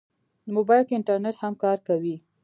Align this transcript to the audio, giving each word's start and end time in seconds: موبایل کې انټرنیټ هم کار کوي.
موبایل 0.55 0.83
کې 0.87 0.95
انټرنیټ 0.97 1.35
هم 1.41 1.53
کار 1.63 1.77
کوي. 1.87 2.15